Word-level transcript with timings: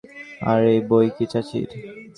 আর 0.41 0.61
এই 0.73 0.79
বই 0.89 1.07
কী 1.15 1.25
চাচির? 1.31 1.69